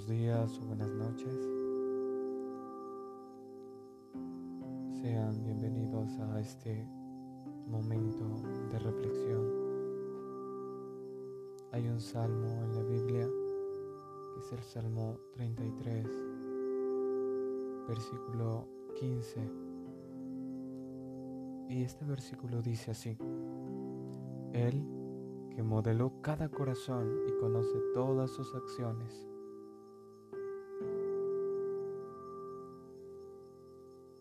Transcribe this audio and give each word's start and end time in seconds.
días 0.00 0.58
o 0.58 0.64
buenas 0.64 0.88
noches. 0.88 1.34
Sean 5.02 5.44
bienvenidos 5.44 6.18
a 6.18 6.40
este 6.40 6.88
momento 7.66 8.24
de 8.70 8.78
reflexión. 8.78 9.52
Hay 11.72 11.86
un 11.88 12.00
salmo 12.00 12.64
en 12.64 12.74
la 12.74 12.82
Biblia 12.84 13.28
que 14.32 14.40
es 14.40 14.52
el 14.52 14.62
Salmo 14.62 15.18
33, 15.34 16.06
versículo 17.86 18.66
15. 18.98 19.40
Y 21.68 21.82
este 21.82 22.06
versículo 22.06 22.62
dice 22.62 22.92
así, 22.92 23.18
Él 24.54 24.86
que 25.54 25.62
modeló 25.62 26.14
cada 26.22 26.48
corazón 26.48 27.14
y 27.28 27.32
conoce 27.40 27.78
todas 27.92 28.30
sus 28.30 28.54
acciones, 28.54 29.28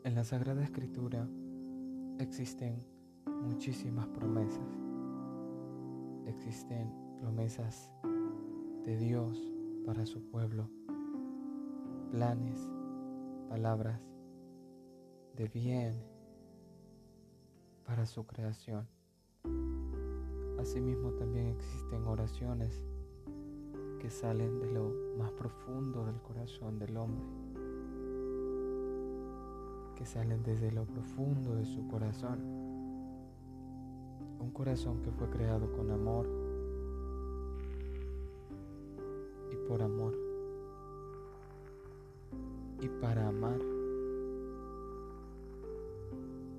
En 0.03 0.15
la 0.15 0.23
Sagrada 0.23 0.63
Escritura 0.63 1.29
existen 2.17 2.83
muchísimas 3.43 4.07
promesas. 4.07 4.67
Existen 6.25 6.91
promesas 7.19 7.91
de 8.83 8.97
Dios 8.97 9.39
para 9.85 10.07
su 10.07 10.27
pueblo, 10.31 10.67
planes, 12.09 12.67
palabras 13.47 14.01
de 15.35 15.47
bien 15.49 15.93
para 17.85 18.07
su 18.07 18.25
creación. 18.25 18.87
Asimismo 20.59 21.11
también 21.11 21.45
existen 21.45 22.07
oraciones 22.07 22.83
que 23.99 24.09
salen 24.09 24.59
de 24.61 24.71
lo 24.71 24.91
más 25.19 25.31
profundo 25.33 26.07
del 26.07 26.19
corazón 26.23 26.79
del 26.79 26.97
hombre 26.97 27.50
que 30.01 30.07
salen 30.07 30.41
desde 30.41 30.71
lo 30.71 30.83
profundo 30.85 31.53
de 31.53 31.63
su 31.63 31.87
corazón. 31.87 32.39
Un 34.39 34.49
corazón 34.51 34.99
que 35.03 35.11
fue 35.11 35.29
creado 35.29 35.71
con 35.73 35.91
amor 35.91 36.27
y 39.51 39.55
por 39.67 39.79
amor 39.83 40.17
y 42.81 42.87
para 42.99 43.27
amar, 43.27 43.59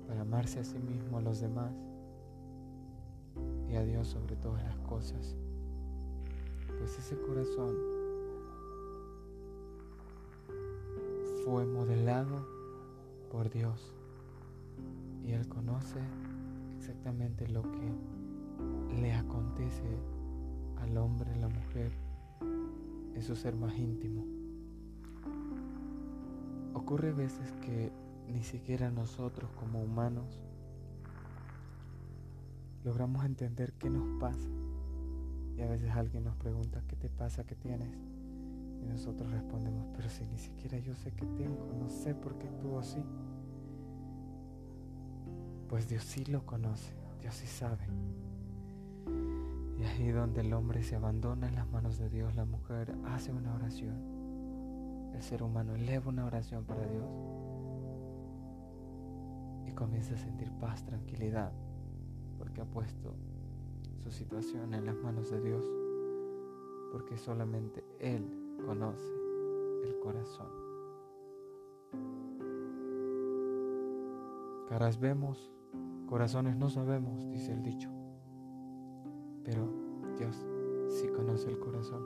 para 0.07 0.21
amarse 0.21 0.61
a 0.61 0.63
sí 0.63 0.79
mismo, 0.79 1.17
a 1.17 1.21
los 1.21 1.41
demás 1.41 1.73
y 3.69 3.75
a 3.75 3.83
Dios 3.83 4.07
sobre 4.07 4.37
todas 4.37 4.63
las 4.63 4.77
cosas. 4.87 5.35
Pues 6.79 6.97
ese 6.97 7.19
corazón 7.19 7.75
fue 11.43 11.65
modelado 11.65 12.62
por 13.33 13.49
Dios 13.49 13.91
y 15.25 15.31
Él 15.31 15.47
conoce 15.47 15.99
exactamente 16.77 17.47
lo 17.47 17.63
que 17.63 19.01
le 19.01 19.11
acontece 19.11 19.97
al 20.79 20.95
hombre, 20.99 21.35
la 21.37 21.47
mujer, 21.47 21.91
en 23.15 23.23
su 23.23 23.35
ser 23.35 23.55
más 23.55 23.75
íntimo. 23.75 24.23
Ocurre 26.75 27.11
veces 27.11 27.51
que 27.53 27.91
ni 28.27 28.43
siquiera 28.43 28.91
nosotros 28.91 29.49
como 29.53 29.81
humanos 29.81 30.39
logramos 32.83 33.25
entender 33.25 33.73
qué 33.79 33.89
nos 33.89 34.07
pasa. 34.19 34.49
Y 35.57 35.61
a 35.63 35.67
veces 35.67 35.89
alguien 35.89 36.25
nos 36.25 36.35
pregunta, 36.35 36.83
¿qué 36.87 36.95
te 36.95 37.09
pasa? 37.09 37.43
¿Qué 37.45 37.55
tienes? 37.55 37.97
Y 38.83 38.85
nosotros 38.85 39.31
respondemos, 39.31 39.87
pero 39.95 40.09
si 40.09 40.25
ni 40.25 40.37
siquiera 40.37 40.77
yo 40.77 40.93
sé 40.93 41.11
qué 41.13 41.25
tengo, 41.25 41.71
no 41.79 41.89
sé 41.89 42.13
por 42.13 42.37
qué 42.37 42.47
actúo 42.47 42.79
así. 42.79 43.01
Pues 45.69 45.87
Dios 45.87 46.03
sí 46.03 46.25
lo 46.25 46.45
conoce, 46.45 46.93
Dios 47.21 47.33
sí 47.33 47.47
sabe. 47.47 47.87
Y 49.79 49.83
ahí 49.83 50.11
donde 50.11 50.41
el 50.41 50.53
hombre 50.53 50.83
se 50.83 50.97
abandona 50.97 51.47
en 51.47 51.55
las 51.55 51.67
manos 51.69 51.97
de 51.97 52.09
Dios, 52.09 52.35
la 52.35 52.45
mujer 52.45 52.93
hace 53.05 53.31
una 53.31 53.55
oración. 53.55 55.11
El 55.13 55.21
ser 55.21 55.43
humano 55.43 55.75
eleva 55.75 56.09
una 56.09 56.25
oración 56.25 56.65
para 56.65 56.85
Dios 56.85 57.07
y 59.65 59.71
comienza 59.71 60.15
a 60.15 60.17
sentir 60.17 60.51
paz, 60.59 60.83
tranquilidad, 60.83 61.53
porque 62.37 62.61
ha 62.61 62.65
puesto 62.65 63.15
su 64.03 64.11
situación 64.11 64.73
en 64.73 64.85
las 64.85 64.95
manos 64.97 65.31
de 65.31 65.39
Dios, 65.39 65.63
porque 66.91 67.17
solamente 67.17 67.83
Él 67.99 68.42
conoce 68.65 69.13
el 69.83 69.99
corazón. 69.99 70.47
Caras 74.67 74.99
vemos, 74.99 75.51
corazones 76.07 76.55
no 76.57 76.69
sabemos, 76.69 77.29
dice 77.29 77.51
el 77.51 77.63
dicho. 77.63 77.89
Pero 79.43 79.67
Dios 80.17 80.35
sí 80.89 81.07
conoce 81.09 81.49
el 81.49 81.59
corazón. 81.59 82.03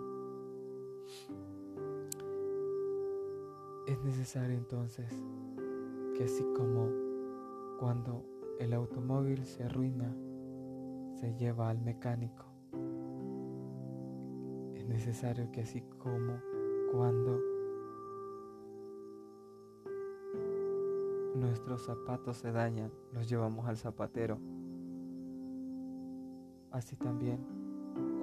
Es 3.87 4.03
necesario 4.03 4.57
entonces 4.57 5.13
que 6.15 6.25
así 6.25 6.43
como 6.55 6.89
cuando 7.79 8.25
el 8.59 8.73
automóvil 8.73 9.45
se 9.45 9.63
arruina, 9.63 10.13
se 11.13 11.33
lleva 11.35 11.69
al 11.69 11.79
mecánico, 11.79 12.45
necesario 14.87 15.51
que 15.51 15.61
así 15.61 15.81
como 15.99 16.39
cuando 16.91 17.39
nuestros 21.35 21.83
zapatos 21.83 22.37
se 22.37 22.51
dañan, 22.51 22.91
los 23.11 23.29
llevamos 23.29 23.67
al 23.67 23.77
zapatero. 23.77 24.39
Así 26.71 26.95
también 26.95 27.39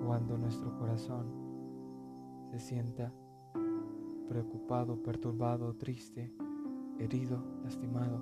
cuando 0.04 0.36
nuestro 0.38 0.76
corazón 0.78 1.26
se 2.50 2.58
sienta 2.58 3.12
preocupado, 4.28 5.02
perturbado, 5.02 5.74
triste, 5.74 6.32
herido, 6.98 7.42
lastimado, 7.62 8.20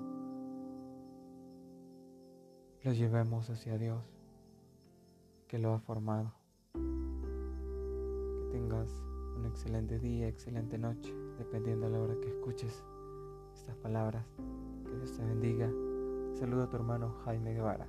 lo 2.83 2.91
llevemos 2.91 3.49
hacia 3.49 3.77
Dios 3.77 4.03
que 5.47 5.57
lo 5.57 5.73
ha 5.73 5.79
formado 5.79 6.42
tengas 8.53 9.03
un 9.35 9.47
excelente 9.47 9.97
día, 9.97 10.27
excelente 10.27 10.77
noche, 10.77 11.11
dependiendo 11.39 11.87
de 11.87 11.93
la 11.93 11.99
hora 11.99 12.13
que 12.21 12.27
escuches 12.27 12.83
estas 13.55 13.75
palabras. 13.77 14.23
Que 14.85 14.95
Dios 14.95 15.11
te 15.17 15.25
bendiga. 15.25 15.71
Saludo 16.35 16.65
a 16.65 16.69
tu 16.69 16.75
hermano 16.75 17.15
Jaime 17.25 17.55
Guevara. 17.55 17.87